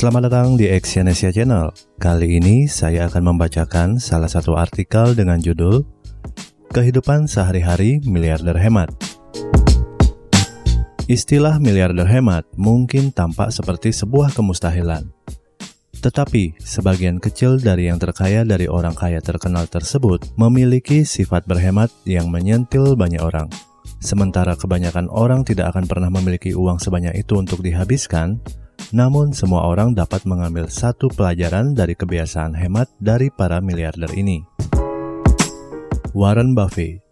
Selamat 0.00 0.32
datang 0.32 0.56
di 0.56 0.64
Exyonesia 0.64 1.28
Channel. 1.28 1.76
Kali 2.00 2.40
ini 2.40 2.64
saya 2.64 3.04
akan 3.04 3.36
membacakan 3.36 4.00
salah 4.00 4.32
satu 4.32 4.56
artikel 4.56 5.12
dengan 5.12 5.36
judul 5.36 5.84
Kehidupan 6.72 7.28
Sehari-hari 7.28 8.00
Miliarder 8.08 8.56
Hemat. 8.56 8.96
Istilah 11.04 11.60
miliarder 11.60 12.08
hemat 12.08 12.48
mungkin 12.56 13.12
tampak 13.12 13.52
seperti 13.52 13.92
sebuah 13.92 14.32
kemustahilan. 14.32 15.04
Tetapi, 16.00 16.56
sebagian 16.64 17.20
kecil 17.20 17.60
dari 17.60 17.92
yang 17.92 18.00
terkaya 18.00 18.40
dari 18.40 18.72
orang 18.72 18.96
kaya 18.96 19.20
terkenal 19.20 19.68
tersebut 19.68 20.32
memiliki 20.40 21.04
sifat 21.04 21.44
berhemat 21.44 21.92
yang 22.08 22.32
menyentil 22.32 22.96
banyak 22.96 23.20
orang. 23.20 23.52
Sementara 24.00 24.56
kebanyakan 24.56 25.12
orang 25.12 25.44
tidak 25.44 25.76
akan 25.76 25.84
pernah 25.84 26.08
memiliki 26.08 26.56
uang 26.56 26.80
sebanyak 26.80 27.20
itu 27.20 27.36
untuk 27.36 27.60
dihabiskan, 27.60 28.40
namun, 28.90 29.30
semua 29.30 29.66
orang 29.66 29.94
dapat 29.94 30.26
mengambil 30.26 30.66
satu 30.66 31.06
pelajaran 31.10 31.74
dari 31.74 31.94
kebiasaan 31.94 32.54
hemat 32.58 32.90
dari 32.98 33.30
para 33.30 33.62
miliarder 33.62 34.10
ini. 34.14 34.42
Warren 36.10 36.58
Buffett 36.58 37.10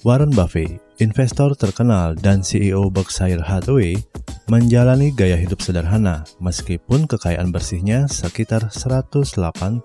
Warren 0.00 0.32
Buffett, 0.32 0.80
investor 1.04 1.52
terkenal 1.52 2.16
dan 2.16 2.40
CEO 2.40 2.88
Berkshire 2.88 3.44
Hathaway, 3.44 4.00
menjalani 4.48 5.12
gaya 5.12 5.36
hidup 5.36 5.60
sederhana 5.60 6.24
meskipun 6.40 7.04
kekayaan 7.04 7.52
bersihnya 7.52 8.08
sekitar 8.08 8.72
108,9 8.72 9.84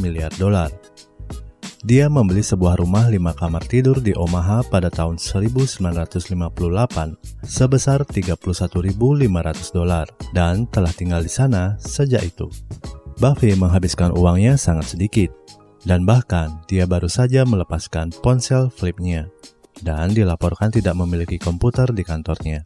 miliar 0.00 0.32
dolar. 0.40 0.72
Dia 1.84 2.08
membeli 2.08 2.40
sebuah 2.40 2.80
rumah 2.80 3.12
lima 3.12 3.36
kamar 3.36 3.68
tidur 3.68 4.00
di 4.00 4.16
Omaha 4.16 4.64
pada 4.72 4.88
tahun 4.88 5.20
1958 5.20 6.32
sebesar 7.44 8.08
31.500 8.08 8.40
dolar 9.68 10.08
dan 10.32 10.64
telah 10.72 10.88
tinggal 10.96 11.20
di 11.20 11.28
sana 11.28 11.76
sejak 11.76 12.24
itu. 12.24 12.48
Buffy 13.20 13.52
menghabiskan 13.52 14.16
uangnya 14.16 14.56
sangat 14.56 14.96
sedikit 14.96 15.28
dan 15.84 16.08
bahkan 16.08 16.56
dia 16.64 16.88
baru 16.88 17.04
saja 17.04 17.44
melepaskan 17.44 18.16
ponsel 18.24 18.72
flipnya 18.72 19.28
dan 19.84 20.16
dilaporkan 20.16 20.72
tidak 20.72 20.96
memiliki 20.96 21.36
komputer 21.36 21.92
di 21.92 22.00
kantornya. 22.00 22.64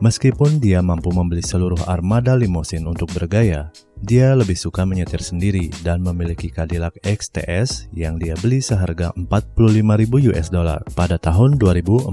Meskipun 0.00 0.64
dia 0.64 0.80
mampu 0.80 1.12
membeli 1.12 1.44
seluruh 1.44 1.84
armada 1.84 2.32
limosin 2.40 2.88
untuk 2.88 3.12
bergaya, 3.12 3.68
dia 4.04 4.36
lebih 4.36 4.52
suka 4.52 4.84
menyetir 4.84 5.24
sendiri 5.24 5.72
dan 5.80 6.04
memiliki 6.04 6.52
Cadillac 6.52 7.00
XTS 7.00 7.88
yang 7.96 8.20
dia 8.20 8.36
beli 8.36 8.60
seharga 8.60 9.16
45.000 9.16 10.28
US 10.28 10.48
dollar 10.52 10.84
pada 10.92 11.16
tahun 11.16 11.56
2014. 11.56 12.12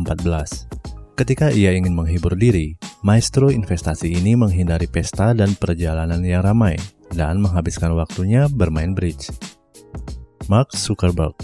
Ketika 1.20 1.52
ia 1.52 1.76
ingin 1.76 1.92
menghibur 1.92 2.40
diri, 2.40 2.80
maestro 3.04 3.52
investasi 3.52 4.08
ini 4.08 4.40
menghindari 4.40 4.88
pesta 4.88 5.36
dan 5.36 5.52
perjalanan 5.60 6.24
yang 6.24 6.48
ramai 6.48 6.80
dan 7.12 7.44
menghabiskan 7.44 7.92
waktunya 7.92 8.48
bermain 8.48 8.96
bridge. 8.96 9.28
Mark 10.48 10.72
Zuckerberg 10.72 11.36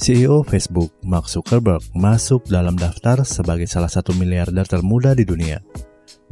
CEO 0.00 0.40
Facebook, 0.48 0.96
Mark 1.04 1.28
Zuckerberg, 1.28 1.84
masuk 1.92 2.48
dalam 2.48 2.72
daftar 2.72 3.20
sebagai 3.28 3.68
salah 3.68 3.92
satu 3.92 4.16
miliarder 4.16 4.64
termuda 4.64 5.12
di 5.12 5.28
dunia. 5.28 5.60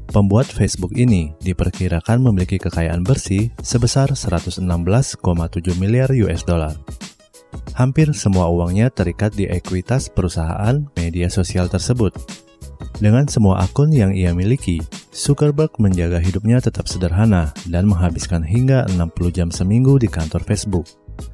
Pembuat 0.09 0.49
Facebook 0.49 0.97
ini 0.97 1.37
diperkirakan 1.45 2.25
memiliki 2.25 2.57
kekayaan 2.57 3.05
bersih 3.05 3.53
sebesar 3.61 4.09
116,7 4.17 4.65
miliar 5.77 6.09
US 6.25 6.49
dollar. 6.49 6.73
Hampir 7.77 8.17
semua 8.17 8.49
uangnya 8.49 8.89
terikat 8.89 9.37
di 9.37 9.45
ekuitas 9.45 10.09
perusahaan 10.09 10.89
media 10.97 11.29
sosial 11.29 11.69
tersebut. 11.69 12.17
Dengan 12.99 13.29
semua 13.31 13.63
akun 13.63 13.95
yang 13.95 14.11
ia 14.11 14.35
miliki, 14.35 14.83
Zuckerberg 15.15 15.77
menjaga 15.79 16.19
hidupnya 16.19 16.59
tetap 16.59 16.91
sederhana 16.91 17.55
dan 17.71 17.87
menghabiskan 17.87 18.43
hingga 18.43 18.89
60 18.91 19.13
jam 19.31 19.49
seminggu 19.53 20.01
di 20.03 20.11
kantor 20.11 20.43
Facebook. 20.43 20.89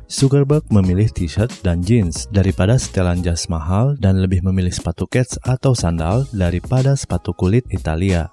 Zuckerberg 0.09 0.63
memilih 0.71 1.11
t-shirt 1.11 1.51
dan 1.67 1.83
jeans 1.83 2.31
daripada 2.31 2.79
setelan 2.79 3.25
jas 3.25 3.51
mahal 3.51 3.99
dan 3.99 4.21
lebih 4.23 4.45
memilih 4.47 4.71
sepatu 4.71 5.11
kets 5.11 5.43
atau 5.43 5.75
sandal 5.75 6.29
daripada 6.31 6.95
sepatu 6.95 7.35
kulit 7.35 7.67
Italia. 7.75 8.31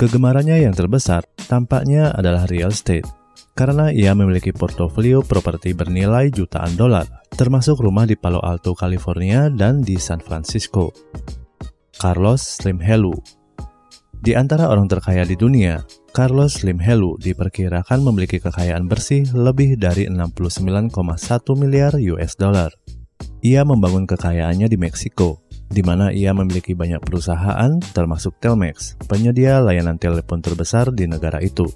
Kegemarannya 0.00 0.64
yang 0.64 0.72
terbesar 0.72 1.26
tampaknya 1.44 2.08
adalah 2.16 2.48
real 2.48 2.72
estate, 2.72 3.04
karena 3.52 3.92
ia 3.92 4.16
memiliki 4.16 4.54
portofolio 4.54 5.20
properti 5.20 5.76
bernilai 5.76 6.32
jutaan 6.32 6.72
dolar, 6.72 7.04
termasuk 7.36 7.76
rumah 7.76 8.08
di 8.08 8.16
Palo 8.16 8.40
Alto, 8.40 8.72
California 8.72 9.52
dan 9.52 9.84
di 9.84 10.00
San 10.00 10.24
Francisco. 10.24 10.88
Carlos 12.00 12.40
Slim 12.40 12.80
Helu 12.80 13.12
Di 14.16 14.32
antara 14.32 14.72
orang 14.72 14.88
terkaya 14.88 15.28
di 15.28 15.36
dunia, 15.36 15.84
Carlos 16.10 16.58
Slim 16.58 16.82
Helu 16.82 17.14
diperkirakan 17.22 18.02
memiliki 18.02 18.42
kekayaan 18.42 18.90
bersih 18.90 19.30
lebih 19.30 19.78
dari 19.78 20.10
69,1 20.10 20.90
miliar 21.54 21.94
US 21.94 22.34
dollar. 22.34 22.74
Ia 23.46 23.62
membangun 23.62 24.10
kekayaannya 24.10 24.66
di 24.66 24.74
Meksiko, 24.74 25.46
di 25.70 25.86
mana 25.86 26.10
ia 26.10 26.34
memiliki 26.34 26.74
banyak 26.74 26.98
perusahaan 27.06 27.78
termasuk 27.94 28.42
Telmex, 28.42 28.98
penyedia 29.06 29.62
layanan 29.62 30.02
telepon 30.02 30.42
terbesar 30.42 30.90
di 30.90 31.06
negara 31.06 31.38
itu. 31.38 31.70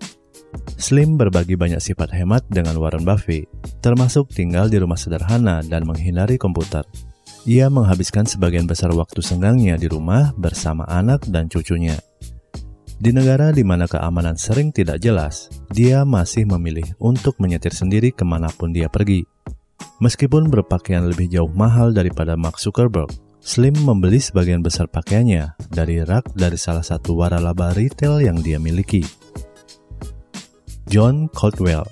Slim 0.83 1.15
berbagi 1.15 1.55
banyak 1.55 1.79
sifat 1.79 2.11
hemat 2.19 2.43
dengan 2.51 2.75
Warren 2.83 3.07
Buffett, 3.07 3.47
termasuk 3.79 4.35
tinggal 4.35 4.67
di 4.67 4.83
rumah 4.83 4.99
sederhana 4.99 5.63
dan 5.63 5.87
menghindari 5.87 6.43
komputer. 6.43 6.83
Ia 7.47 7.71
menghabiskan 7.71 8.27
sebagian 8.27 8.67
besar 8.67 8.91
waktu 8.91 9.23
senggangnya 9.23 9.79
di 9.79 9.87
rumah 9.87 10.35
bersama 10.35 10.83
anak 10.91 11.23
dan 11.31 11.47
cucunya. 11.47 11.95
Di 12.95 13.11
negara 13.11 13.51
di 13.51 13.67
mana 13.67 13.91
keamanan 13.91 14.39
sering 14.39 14.71
tidak 14.71 15.03
jelas, 15.03 15.51
dia 15.71 16.07
masih 16.07 16.47
memilih 16.47 16.87
untuk 17.03 17.37
menyetir 17.43 17.75
sendiri 17.75 18.15
ke 18.15 18.23
mana 18.23 18.49
pun 18.55 18.71
dia 18.71 18.87
pergi. 18.87 19.27
Meskipun 19.99 20.51
berpakaian 20.51 21.07
lebih 21.07 21.31
jauh 21.31 21.51
mahal 21.51 21.91
daripada 21.91 22.39
Mark 22.39 22.59
Zuckerberg, 22.59 23.11
Slim 23.45 23.77
membeli 23.85 24.25
sebagian 24.25 24.65
besar 24.65 24.89
pakaiannya 24.89 25.53
dari 25.69 26.01
rak 26.01 26.33
dari 26.33 26.57
salah 26.57 26.81
satu 26.81 27.13
waralaba 27.13 27.77
retail 27.77 28.25
yang 28.25 28.41
dia 28.41 28.57
miliki. 28.57 29.05
John 30.89 31.29
Caldwell 31.29 31.85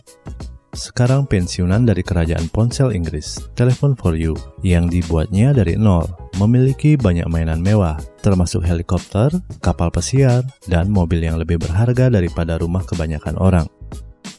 sekarang 0.72 1.28
pensiunan 1.28 1.84
dari 1.84 2.00
kerajaan 2.00 2.48
ponsel 2.48 2.96
Inggris, 2.96 3.36
Telephone 3.52 3.92
for 3.92 4.16
You, 4.16 4.32
yang 4.64 4.88
dibuatnya 4.88 5.52
dari 5.52 5.76
nol, 5.76 6.08
memiliki 6.40 6.96
banyak 6.96 7.28
mainan 7.28 7.60
mewah, 7.60 8.00
termasuk 8.22 8.62
helikopter, 8.62 9.28
kapal 9.58 9.90
pesiar, 9.90 10.46
dan 10.70 10.88
mobil 10.88 11.20
yang 11.26 11.36
lebih 11.36 11.58
berharga 11.58 12.06
daripada 12.08 12.56
rumah 12.56 12.86
kebanyakan 12.86 13.36
orang. 13.36 13.66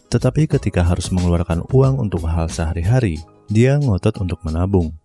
Tetapi 0.07 0.47
ketika 0.47 0.87
harus 0.87 1.11
mengeluarkan 1.11 1.67
uang 1.69 1.99
untuk 1.99 2.23
hal 2.25 2.47
sehari-hari, 2.47 3.19
dia 3.51 3.75
ngotot 3.77 4.23
untuk 4.23 4.39
menabung. 4.47 4.95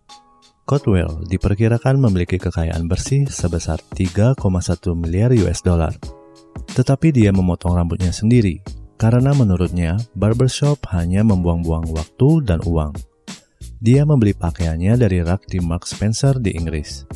Cotwell 0.63 1.25
diperkirakan 1.25 1.97
memiliki 1.97 2.37
kekayaan 2.37 2.85
bersih 2.85 3.25
sebesar 3.25 3.81
3,1 3.97 4.37
miliar 4.93 5.33
US 5.43 5.65
dollar. 5.65 5.97
Tetapi 6.77 7.09
dia 7.09 7.33
memotong 7.33 7.73
rambutnya 7.73 8.13
sendiri 8.13 8.61
karena 9.01 9.33
menurutnya 9.33 9.97
barbershop 10.13 10.85
hanya 10.93 11.25
membuang-buang 11.25 11.89
waktu 11.89 12.29
dan 12.45 12.61
uang. 12.61 12.93
Dia 13.81 14.05
membeli 14.05 14.37
pakaiannya 14.37 14.93
dari 14.99 15.25
rak 15.25 15.49
di 15.49 15.57
Mark 15.63 15.89
Spencer 15.89 16.37
di 16.37 16.53
Inggris. 16.53 17.07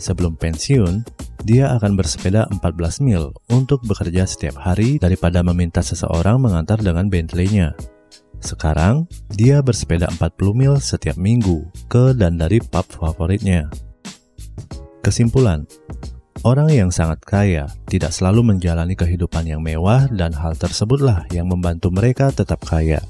Sebelum 0.00 0.40
pensiun, 0.40 1.04
dia 1.44 1.76
akan 1.76 1.92
bersepeda 1.92 2.48
14 2.48 3.04
mil 3.04 3.36
untuk 3.52 3.84
bekerja 3.84 4.24
setiap 4.24 4.56
hari 4.56 4.96
daripada 4.96 5.44
meminta 5.44 5.84
seseorang 5.84 6.40
mengantar 6.40 6.80
dengan 6.80 7.12
Bentley-nya. 7.12 7.76
Sekarang, 8.40 9.04
dia 9.28 9.60
bersepeda 9.60 10.08
40 10.16 10.56
mil 10.56 10.80
setiap 10.80 11.20
minggu 11.20 11.68
ke 11.92 12.16
dan 12.16 12.40
dari 12.40 12.64
pub 12.64 12.88
favoritnya. 12.88 13.68
Kesimpulan, 15.04 15.68
Orang 16.40 16.72
yang 16.72 16.88
sangat 16.88 17.20
kaya 17.20 17.68
tidak 17.84 18.16
selalu 18.16 18.56
menjalani 18.56 18.96
kehidupan 18.96 19.44
yang 19.44 19.60
mewah 19.60 20.08
dan 20.08 20.32
hal 20.32 20.56
tersebutlah 20.56 21.28
yang 21.28 21.52
membantu 21.52 21.92
mereka 21.92 22.32
tetap 22.32 22.64
kaya. 22.64 23.04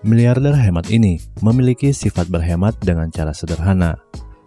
Miliarder 0.00 0.56
hemat 0.56 0.88
ini 0.88 1.20
memiliki 1.44 1.92
sifat 1.92 2.32
berhemat 2.32 2.80
dengan 2.80 3.12
cara 3.12 3.36
sederhana, 3.36 4.00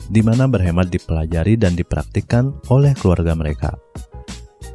di 0.07 0.23
mana 0.23 0.47
berhemat 0.47 0.87
dipelajari 0.87 1.59
dan 1.59 1.75
dipraktikkan 1.75 2.51
oleh 2.71 2.95
keluarga 2.95 3.35
mereka. 3.35 3.75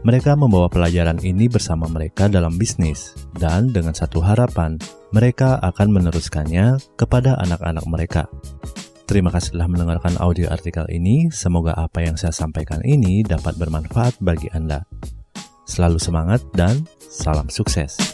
Mereka 0.02 0.34
membawa 0.34 0.66
pelajaran 0.66 1.22
ini 1.22 1.46
bersama 1.46 1.86
mereka 1.86 2.26
dalam 2.26 2.58
bisnis, 2.58 3.14
dan 3.38 3.70
dengan 3.70 3.94
satu 3.94 4.18
harapan, 4.18 4.74
mereka 5.14 5.62
akan 5.62 5.94
meneruskannya 5.94 6.98
kepada 6.98 7.38
anak-anak 7.38 7.86
mereka. 7.86 8.26
Terima 9.06 9.30
kasih 9.30 9.54
telah 9.54 9.70
mendengarkan 9.70 10.18
audio 10.18 10.50
artikel 10.50 10.88
ini. 10.90 11.30
Semoga 11.30 11.78
apa 11.78 12.02
yang 12.02 12.18
saya 12.18 12.34
sampaikan 12.34 12.82
ini 12.82 13.22
dapat 13.22 13.54
bermanfaat 13.60 14.18
bagi 14.18 14.50
Anda. 14.50 14.82
Selalu 15.68 16.02
semangat 16.02 16.42
dan 16.56 16.82
salam 16.98 17.46
sukses. 17.46 18.11